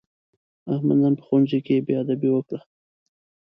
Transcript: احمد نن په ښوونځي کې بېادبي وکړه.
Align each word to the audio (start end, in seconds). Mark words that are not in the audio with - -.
احمد 0.73 0.97
نن 1.03 1.13
په 1.19 1.23
ښوونځي 1.27 1.59
کې 1.65 1.85
بېادبي 1.87 2.29
وکړه. 2.33 2.59